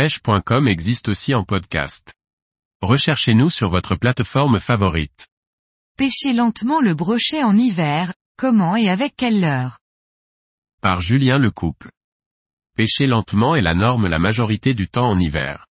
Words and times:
pêche.com 0.00 0.66
existe 0.66 1.10
aussi 1.10 1.34
en 1.34 1.44
podcast. 1.44 2.14
Recherchez-nous 2.80 3.50
sur 3.50 3.68
votre 3.68 3.96
plateforme 3.96 4.58
favorite. 4.58 5.28
Pêcher 5.98 6.32
lentement 6.32 6.80
le 6.80 6.94
brochet 6.94 7.42
en 7.42 7.54
hiver, 7.54 8.14
comment 8.38 8.76
et 8.76 8.88
avec 8.88 9.14
quelle 9.14 9.42
leurre 9.42 9.78
Par 10.80 11.02
Julien 11.02 11.36
Lecouple. 11.36 11.90
Pêcher 12.78 13.06
lentement 13.06 13.54
est 13.54 13.60
la 13.60 13.74
norme 13.74 14.06
la 14.06 14.18
majorité 14.18 14.72
du 14.72 14.88
temps 14.88 15.10
en 15.10 15.20
hiver. 15.20 15.66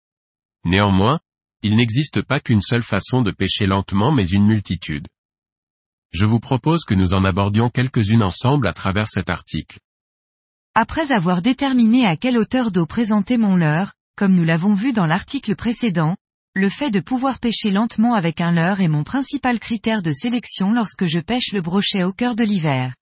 Néanmoins, 0.67 1.21
il 1.63 1.77
n'existe 1.77 2.21
pas 2.21 2.39
qu'une 2.39 2.61
seule 2.61 2.83
façon 2.83 3.23
de 3.23 3.31
pêcher 3.31 3.65
lentement 3.65 4.13
mais 4.13 4.29
une 4.29 4.45
multitude. 4.45 5.09
Je 6.11 6.27
vous 6.27 6.39
propose 6.39 6.85
que 6.85 6.93
nous 6.93 7.15
en 7.15 7.25
abordions 7.25 7.71
quelques-unes 7.71 8.23
ensemble 8.23 8.67
à 8.67 8.75
travers 8.75 9.09
cet 9.09 9.31
article. 9.31 9.79
Après 10.75 11.13
avoir 11.13 11.41
déterminé 11.41 12.05
à 12.05 12.19
quelle 12.19 12.37
hauteur 12.37 12.71
d'eau 12.71 12.85
présenter 12.85 13.39
mon 13.39 13.57
leurre, 13.57 13.95
comme 14.19 14.35
nous 14.35 14.43
l'avons 14.43 14.75
vu 14.75 14.93
dans 14.93 15.07
l'article 15.07 15.55
précédent, 15.55 16.17
le 16.57 16.69
fait 16.69 16.91
de 16.91 16.99
pouvoir 16.99 17.39
pêcher 17.39 17.71
lentement 17.71 18.15
avec 18.15 18.41
un 18.41 18.51
leurre 18.51 18.81
est 18.81 18.89
mon 18.89 19.05
principal 19.05 19.61
critère 19.61 20.03
de 20.03 20.11
sélection 20.11 20.73
lorsque 20.73 21.07
je 21.07 21.21
pêche 21.21 21.53
le 21.53 21.61
brochet 21.61 22.03
au 22.03 22.13
cœur 22.13 22.35
de 22.35 22.43
l'hiver. 22.43 22.97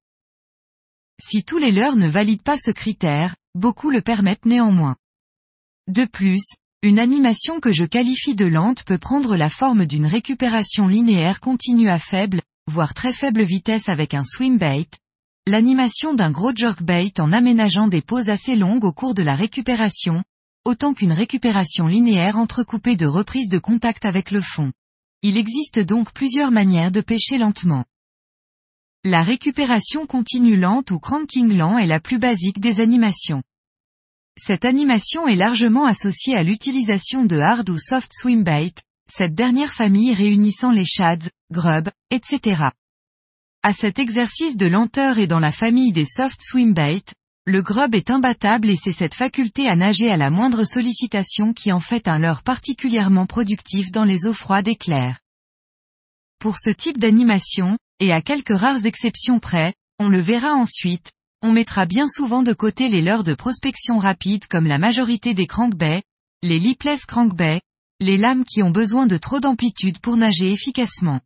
Si 1.18 1.42
tous 1.42 1.56
les 1.56 1.73
leurres 1.73 1.96
ne 1.96 2.06
valident 2.06 2.42
pas 2.42 2.59
ce 2.59 2.70
critère, 2.70 3.34
beaucoup 3.54 3.88
le 3.88 4.02
permettent 4.02 4.45
néanmoins. 4.45 4.95
De 5.88 6.04
plus, 6.04 6.52
une 6.82 6.98
animation 6.98 7.60
que 7.60 7.73
je 7.73 7.87
qualifie 7.87 8.34
de 8.34 8.45
lente 8.45 8.84
peut 8.84 8.98
prendre 8.98 9.37
la 9.37 9.48
forme 9.48 9.87
d'une 9.87 10.04
récupération 10.04 10.87
linéaire 10.87 11.40
continue 11.40 11.88
à 11.88 11.98
faible, 11.98 12.42
voire 12.70 12.92
très 12.92 13.14
faible 13.14 13.42
vitesse 13.42 13.88
avec 13.88 14.12
un 14.12 14.23
swimbait, 14.23 14.90
l'animation 15.46 16.12
d'un 16.12 16.30
gros 16.30 16.54
jerkbait 16.54 17.18
en 17.20 17.32
aménageant 17.32 17.88
des 17.88 18.02
pauses 18.02 18.28
assez 18.28 18.54
longues 18.54 18.84
au 18.84 18.92
cours 18.92 19.14
de 19.14 19.23
la 19.23 19.34
récupération, 19.34 20.23
autant 20.66 20.94
qu'une 20.94 21.12
récupération 21.12 21.86
linéaire 21.86 22.36
entrecoupée 22.36 22.96
de 22.96 23.06
reprises 23.06 23.48
de 23.48 23.58
contact 23.58 24.04
avec 24.04 24.32
le 24.32 24.40
fond. 24.40 24.72
Il 25.23 25.38
existe 25.38 25.78
donc 25.78 26.12
plusieurs 26.12 26.50
manières 26.50 26.90
de 26.90 27.00
pêcher 27.00 27.38
lentement. 27.38 27.84
La 29.04 29.23
récupération 29.23 30.06
continue 30.06 30.56
lente 30.56 30.90
ou 30.90 30.98
cranking 30.98 31.56
lent 31.56 31.78
est 31.78 31.86
la 31.86 32.00
plus 32.00 32.18
basique 32.18 32.58
des 32.58 32.80
animations. 32.80 33.45
Cette 34.36 34.64
animation 34.64 35.28
est 35.28 35.36
largement 35.36 35.86
associée 35.86 36.34
à 36.34 36.42
l'utilisation 36.42 37.24
de 37.24 37.38
hard 37.38 37.70
ou 37.70 37.78
soft 37.78 38.10
swimbait, 38.12 38.74
cette 39.08 39.34
dernière 39.34 39.73
famille 39.73 40.12
réunissant 40.12 40.73
les 40.73 40.84
shads, 40.84 41.30
grubs, 41.52 41.90
etc. 42.10 42.70
À 43.62 43.73
cet 43.73 44.01
exercice 44.01 44.56
de 44.56 44.66
lenteur 44.66 45.18
et 45.18 45.28
dans 45.28 45.40
la 45.40 45.52
famille 45.52 45.92
des 45.92 46.04
soft 46.04 46.40
swimbait, 46.42 47.04
le 47.48 47.62
grub 47.62 47.94
est 47.94 48.10
imbattable 48.10 48.68
et 48.68 48.74
c'est 48.74 48.90
cette 48.90 49.14
faculté 49.14 49.68
à 49.68 49.76
nager 49.76 50.10
à 50.10 50.16
la 50.16 50.30
moindre 50.30 50.64
sollicitation 50.64 51.52
qui 51.52 51.70
en 51.70 51.78
fait 51.78 52.08
un 52.08 52.18
leurre 52.18 52.42
particulièrement 52.42 53.26
productif 53.26 53.92
dans 53.92 54.02
les 54.02 54.26
eaux 54.26 54.32
froides 54.32 54.66
et 54.66 54.74
claires. 54.74 55.20
Pour 56.40 56.58
ce 56.58 56.70
type 56.70 56.98
d'animation, 56.98 57.78
et 58.00 58.12
à 58.12 58.20
quelques 58.20 58.56
rares 58.56 58.84
exceptions 58.84 59.38
près, 59.38 59.74
on 60.00 60.08
le 60.08 60.20
verra 60.20 60.54
ensuite, 60.54 61.12
on 61.40 61.52
mettra 61.52 61.86
bien 61.86 62.08
souvent 62.08 62.42
de 62.42 62.52
côté 62.52 62.88
les 62.88 63.00
leurres 63.00 63.22
de 63.22 63.34
prospection 63.34 63.98
rapide 63.98 64.48
comme 64.48 64.66
la 64.66 64.78
majorité 64.78 65.32
des 65.32 65.47
crankbaits, 65.47 66.02
les 66.42 66.58
lipless 66.58 67.06
crankbaits, 67.06 67.62
les 68.00 68.16
lames 68.16 68.44
qui 68.44 68.64
ont 68.64 68.70
besoin 68.70 69.06
de 69.06 69.19
trop 69.19 69.38
d'amplitude 69.38 70.00
pour 70.00 70.16
nager 70.16 70.50
efficacement. 70.50 71.20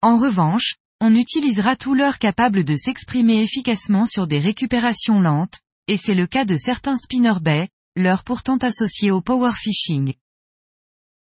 En 0.00 0.16
revanche, 0.16 0.76
on 1.00 1.14
utilisera 1.14 1.76
tout 1.76 1.94
leurre 1.94 2.18
capable 2.18 2.64
de 2.64 2.76
s'exprimer 2.76 3.42
efficacement 3.42 4.06
sur 4.06 4.26
des 4.26 4.38
récupérations 4.38 5.20
lentes, 5.20 5.60
et 5.88 5.96
c'est 5.96 6.14
le 6.14 6.26
cas 6.26 6.44
de 6.44 6.56
certains 6.56 6.96
spinnerbaits, 6.96 7.68
leurre 7.96 8.24
pourtant 8.24 8.56
associés 8.56 9.10
au 9.10 9.20
power 9.20 9.52
fishing. 9.54 10.14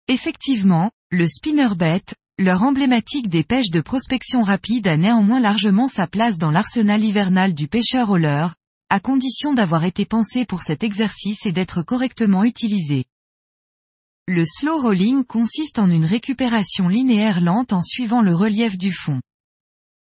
Effectivement, 0.08 0.90
le 1.10 1.26
spinnerbait, 1.26 2.04
leur 2.38 2.62
emblématique 2.62 3.28
des 3.28 3.44
pêches 3.44 3.70
de 3.70 3.80
prospection 3.80 4.42
rapide 4.42 4.86
a 4.88 4.96
néanmoins 4.96 5.40
largement 5.40 5.88
sa 5.88 6.06
place 6.06 6.38
dans 6.38 6.50
l'arsenal 6.50 7.02
hivernal 7.02 7.54
du 7.54 7.66
pêcheur 7.66 8.10
au 8.10 8.16
leurre, 8.16 8.54
à 8.88 9.00
condition 9.00 9.52
d'avoir 9.52 9.84
été 9.84 10.04
pensé 10.04 10.44
pour 10.44 10.62
cet 10.62 10.84
exercice 10.84 11.44
et 11.44 11.52
d'être 11.52 11.82
correctement 11.82 12.44
utilisé. 12.44 13.04
Le 14.28 14.44
slow 14.44 14.80
rolling 14.80 15.24
consiste 15.24 15.78
en 15.78 15.90
une 15.90 16.04
récupération 16.04 16.88
linéaire 16.88 17.40
lente 17.40 17.72
en 17.72 17.82
suivant 17.82 18.22
le 18.22 18.34
relief 18.34 18.76
du 18.76 18.92
fond. 18.92 19.20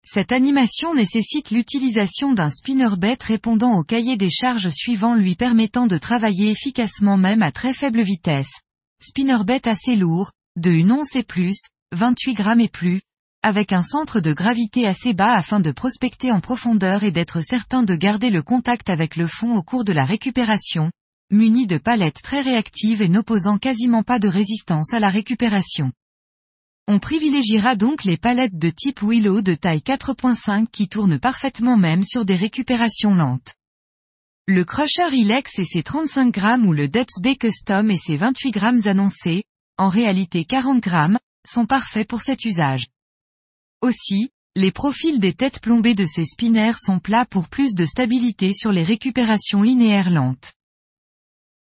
Cette 0.05 0.33
animation 0.33 0.95
nécessite 0.95 1.51
l'utilisation 1.51 2.33
d'un 2.33 2.51
spinnerbait 2.51 3.19
répondant 3.21 3.79
au 3.79 3.85
cahier 3.85 4.17
des 4.17 4.31
charges 4.31 4.71
suivant 4.71 5.15
lui 5.15 5.35
permettant 5.35 5.87
de 5.87 5.99
travailler 5.99 6.51
efficacement 6.51 7.17
même 7.17 7.43
à 7.43 7.53
très 7.53 7.75
faible 7.75 8.03
vitesse. 8.03 8.51
Spinnerbait 9.03 9.69
assez 9.69 9.97
lourd, 9.97 10.33
de 10.57 10.71
une 10.71 10.93
once 10.93 11.15
et 11.15 11.23
plus, 11.23 11.57
28 11.93 12.35
grammes 12.35 12.61
et 12.61 12.69
plus, 12.69 13.03
avec 13.43 13.73
un 13.73 13.83
centre 13.83 14.21
de 14.21 14.33
gravité 14.33 14.87
assez 14.87 15.15
bas 15.15 15.35
afin 15.35 15.61
de 15.61 15.71
prospecter 15.71 16.31
en 16.33 16.41
profondeur 16.41 17.05
et 17.05 17.13
d'être 17.13 17.41
certain 17.41 17.83
de 17.83 17.95
garder 17.95 18.31
le 18.31 18.43
contact 18.43 18.91
avec 18.91 19.17
le 19.17 19.27
fond 19.27 19.57
au 19.57 19.63
cours 19.63 19.85
de 19.85 19.93
la 19.93 20.05
récupération, 20.05 20.91
muni 21.31 21.67
de 21.67 21.79
palettes 21.79 22.21
très 22.23 22.43
réactives 22.43 23.01
et 23.01 23.09
n'opposant 23.09 23.59
quasiment 23.59 24.03
pas 24.03 24.19
de 24.19 24.29
résistance 24.29 24.93
à 24.93 25.01
la 25.01 25.09
récupération. 25.09 25.93
On 26.93 26.99
privilégiera 26.99 27.77
donc 27.77 28.03
les 28.03 28.17
palettes 28.17 28.59
de 28.59 28.69
type 28.69 29.03
Willow 29.03 29.43
de 29.43 29.55
taille 29.55 29.79
4.5 29.79 30.67
qui 30.67 30.89
tournent 30.89 31.21
parfaitement 31.21 31.77
même 31.77 32.03
sur 32.03 32.25
des 32.25 32.35
récupérations 32.35 33.15
lentes. 33.15 33.55
Le 34.49 34.65
Crusher 34.65 35.15
Ilex 35.15 35.57
et 35.61 35.65
ses 35.65 35.85
35 35.85 36.35
grammes 36.35 36.67
ou 36.67 36.73
le 36.73 36.89
Dutch 36.89 37.13
Bay 37.23 37.37
Custom 37.37 37.93
et 37.93 37.97
ses 37.97 38.17
28 38.17 38.51
grammes 38.51 38.81
annoncés, 38.87 39.45
en 39.79 39.89
réalité 39.89 40.45
40 40.45 40.81
grammes, 40.81 41.21
sont 41.47 41.65
parfaits 41.65 42.09
pour 42.09 42.23
cet 42.23 42.45
usage. 42.45 42.89
Aussi, 43.83 44.31
les 44.57 44.73
profils 44.73 45.21
des 45.21 45.35
têtes 45.35 45.61
plombées 45.61 45.95
de 45.95 46.07
ces 46.07 46.25
spinners 46.25 46.75
sont 46.77 46.99
plats 46.99 47.25
pour 47.25 47.49
plus 47.49 47.77
de 47.77 47.85
stabilité 47.85 48.53
sur 48.53 48.73
les 48.73 48.83
récupérations 48.83 49.63
linéaires 49.63 50.11
lentes. 50.11 50.55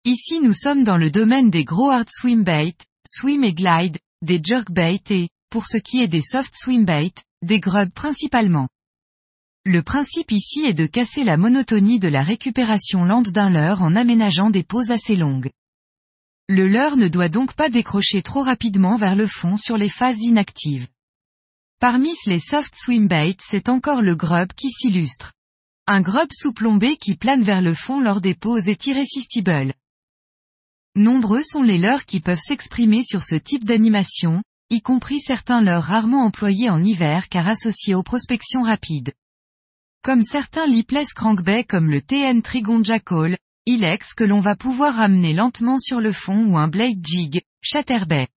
Ici 0.05 0.41
nous 0.41 0.53
sommes 0.53 0.85
dans 0.85 0.99
le 0.99 1.11
domaine 1.11 1.49
des 1.49 1.65
gros 1.65 1.89
hard 1.89 2.11
swim 2.11 2.45
bait, 2.45 2.77
swim 3.07 3.43
et 3.43 3.55
glide, 3.55 3.97
des 4.25 4.41
jerkbait 4.43 5.03
et, 5.11 5.29
pour 5.51 5.67
ce 5.67 5.77
qui 5.77 6.01
est 6.01 6.09
des 6.09 6.23
soft 6.23 6.55
swim 6.57 6.85
bait, 6.85 7.13
des 7.43 7.61
grubs 7.61 7.93
principalement. 7.93 8.69
Le 9.67 9.83
principe 9.83 10.33
ici 10.33 10.65
est 10.65 10.75
de 10.75 10.87
casser 10.87 11.25
la 11.25 11.37
monotonie 11.37 11.99
de 11.99 12.09
la 12.09 12.23
récupération 12.23 13.05
lente 13.05 13.31
d'un 13.31 13.51
leurre 13.51 13.83
en 13.83 13.95
aménageant 13.97 14.51
des 14.51 14.63
pauses 14.63 14.91
assez 14.91 15.17
longues. 15.17 15.51
Le 16.49 16.67
leurre 16.67 16.97
ne 16.97 17.09
doit 17.09 17.29
donc 17.29 17.55
pas 17.55 17.71
décrocher 17.71 18.23
trop 18.23 18.43
rapidement 18.43 18.97
vers 18.97 19.15
le 19.15 19.27
fond 19.27 19.57
sur 19.57 19.77
les 19.77 19.89
phases 19.89 20.21
inactives. 20.21 20.89
Parmi 21.79 22.13
les 22.27 22.39
soft 22.39 22.75
swim 22.77 23.09
baits 23.09 23.41
c'est 23.41 23.69
encore 23.69 24.03
le 24.03 24.17
grub 24.17 24.53
qui 24.55 24.71
s'illustre. 24.71 25.33
Un 25.87 26.01
grub 26.01 26.29
sous-plombé 26.33 26.97
qui 26.97 27.15
plane 27.15 27.43
vers 27.43 27.61
le 27.61 27.75
fond 27.75 28.01
lors 28.01 28.23
des 28.23 28.35
pauses 28.35 28.69
est 28.69 28.87
irrésistible. 28.87 29.75
Nombreux 30.97 31.43
sont 31.43 31.63
les 31.63 31.79
leurres 31.79 32.05
qui 32.05 32.21
peuvent 32.21 32.39
s'exprimer 32.39 33.03
sur 33.03 33.25
ce 33.25 33.35
type 33.35 33.65
d'animation, 33.65 34.45
y 34.71 34.81
compris 34.81 35.19
certains 35.19 35.61
leurres 35.61 35.83
rarement 35.83 36.25
employés 36.25 36.71
en 36.71 36.83
hiver 36.85 37.29
car 37.29 37.49
associés 37.49 37.97
aux 37.97 38.05
prospections 38.05 38.63
rapides. 38.63 39.13
Comme 40.03 40.23
certains 40.23 40.67
lipless 40.67 41.13
crankbait 41.13 41.65
comme 41.65 41.91
le 41.91 42.01
TN 42.01 42.43
Trigon 42.43 42.85
Jackal, 42.85 43.37
Ilex 43.67 44.15
que 44.15 44.23
l'on 44.23 44.39
va 44.39 44.55
pouvoir 44.55 44.95
ramener 44.95 45.33
lentement 45.33 45.81
sur 45.81 46.01
le 46.01 46.13
fond 46.13 46.47
ou 46.47 46.59
un 46.59 46.69
blade 46.69 47.05
jig, 47.05 47.43
chatterbait. 47.61 48.29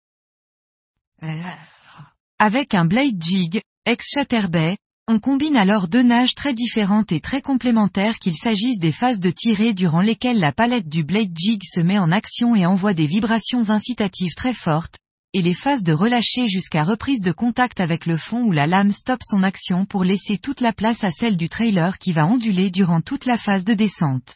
Avec 2.39 2.73
un 2.73 2.85
blade 2.85 3.21
jig, 3.21 3.61
ex 3.85 4.05
chatterbait, 4.09 4.77
on 5.09 5.19
combine 5.19 5.55
alors 5.55 5.87
deux 5.87 6.03
nages 6.03 6.35
très 6.35 6.53
différentes 6.53 7.13
et 7.13 7.21
très 7.21 7.41
complémentaires 7.41 8.19
qu'il 8.19 8.35
s'agisse 8.35 8.77
des 8.77 8.91
phases 8.91 9.21
de 9.21 9.31
tirée 9.31 9.73
durant 9.73 10.01
lesquelles 10.01 10.39
la 10.39 10.51
palette 10.51 10.89
du 10.89 11.05
blade 11.05 11.31
jig 11.33 11.61
se 11.63 11.79
met 11.79 11.97
en 11.97 12.11
action 12.11 12.55
et 12.55 12.65
envoie 12.65 12.93
des 12.93 13.05
vibrations 13.05 13.69
incitatives 13.69 14.35
très 14.35 14.53
fortes, 14.53 14.97
et 15.33 15.41
les 15.41 15.53
phases 15.53 15.83
de 15.83 15.93
relâcher 15.93 16.49
jusqu'à 16.49 16.83
reprise 16.83 17.21
de 17.21 17.31
contact 17.31 17.79
avec 17.79 18.05
le 18.05 18.17
fond 18.17 18.43
où 18.43 18.51
la 18.51 18.67
lame 18.67 18.91
stoppe 18.91 19.23
son 19.23 19.43
action 19.43 19.85
pour 19.85 20.03
laisser 20.03 20.37
toute 20.37 20.59
la 20.59 20.73
place 20.73 21.05
à 21.05 21.11
celle 21.11 21.37
du 21.37 21.47
trailer 21.47 21.99
qui 21.99 22.11
va 22.11 22.27
onduler 22.27 22.69
durant 22.69 22.99
toute 22.99 23.25
la 23.25 23.37
phase 23.37 23.63
de 23.63 23.75
descente. 23.75 24.35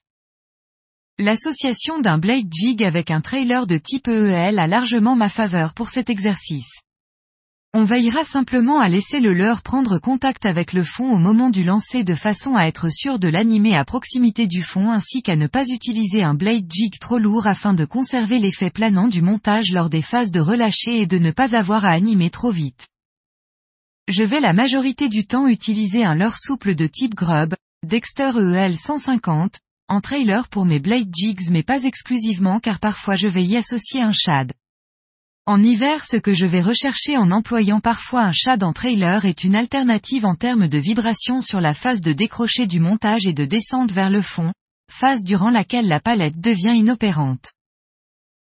L'association 1.19 1.99
d'un 1.99 2.17
blade 2.17 2.47
jig 2.49 2.81
avec 2.81 3.11
un 3.11 3.19
trailer 3.19 3.67
de 3.67 3.77
type 3.77 4.07
EEL 4.07 4.57
a 4.57 4.67
largement 4.67 5.17
ma 5.17 5.27
faveur 5.27 5.73
pour 5.73 5.89
cet 5.89 6.09
exercice. 6.09 6.79
On 7.73 7.85
veillera 7.85 8.25
simplement 8.25 8.81
à 8.81 8.89
laisser 8.89 9.21
le 9.21 9.33
leurre 9.33 9.61
prendre 9.61 9.97
contact 9.97 10.45
avec 10.45 10.73
le 10.73 10.83
fond 10.83 11.09
au 11.09 11.17
moment 11.17 11.49
du 11.49 11.63
lancer 11.63 12.03
de 12.03 12.15
façon 12.15 12.57
à 12.57 12.65
être 12.65 12.89
sûr 12.89 13.17
de 13.17 13.29
l'animer 13.29 13.77
à 13.77 13.85
proximité 13.85 14.45
du 14.45 14.61
fond 14.61 14.91
ainsi 14.91 15.21
qu'à 15.21 15.37
ne 15.37 15.47
pas 15.47 15.63
utiliser 15.69 16.21
un 16.21 16.33
blade 16.33 16.69
jig 16.69 16.99
trop 16.99 17.17
lourd 17.17 17.47
afin 17.47 17.73
de 17.73 17.85
conserver 17.85 18.39
l'effet 18.39 18.71
planant 18.71 19.07
du 19.07 19.21
montage 19.21 19.71
lors 19.71 19.89
des 19.89 20.01
phases 20.01 20.31
de 20.31 20.41
relâcher 20.41 20.99
et 20.99 21.07
de 21.07 21.17
ne 21.17 21.31
pas 21.31 21.55
avoir 21.55 21.85
à 21.85 21.91
animer 21.91 22.29
trop 22.29 22.51
vite. 22.51 22.89
Je 24.09 24.25
vais 24.25 24.41
la 24.41 24.51
majorité 24.51 25.07
du 25.07 25.25
temps 25.25 25.47
utiliser 25.47 26.03
un 26.03 26.13
leurre 26.13 26.37
souple 26.37 26.75
de 26.75 26.87
type 26.87 27.15
grub, 27.15 27.55
Dexter 27.87 28.31
EEL 28.35 28.75
150, 28.75 29.59
en 29.87 30.01
trailer 30.01 30.49
pour 30.49 30.65
mes 30.65 30.79
blade 30.79 31.07
jigs 31.15 31.49
mais 31.49 31.63
pas 31.63 31.83
exclusivement 31.83 32.59
car 32.59 32.81
parfois 32.81 33.15
je 33.15 33.29
vais 33.29 33.45
y 33.45 33.55
associer 33.55 34.01
un 34.01 34.11
shad. 34.11 34.51
En 35.51 35.61
hiver 35.61 36.05
ce 36.05 36.15
que 36.15 36.33
je 36.33 36.45
vais 36.45 36.61
rechercher 36.61 37.17
en 37.17 37.29
employant 37.29 37.81
parfois 37.81 38.21
un 38.21 38.31
shad 38.31 38.63
en 38.63 38.71
trailer 38.71 39.25
est 39.25 39.43
une 39.43 39.57
alternative 39.57 40.25
en 40.25 40.35
termes 40.35 40.69
de 40.69 40.77
vibration 40.77 41.41
sur 41.41 41.59
la 41.59 41.73
phase 41.73 41.99
de 41.99 42.13
décrocher 42.13 42.67
du 42.67 42.79
montage 42.79 43.27
et 43.27 43.33
de 43.33 43.43
descente 43.43 43.91
vers 43.91 44.09
le 44.09 44.21
fond, 44.21 44.53
phase 44.89 45.25
durant 45.25 45.49
laquelle 45.49 45.89
la 45.89 45.99
palette 45.99 46.39
devient 46.39 46.77
inopérante. 46.77 47.51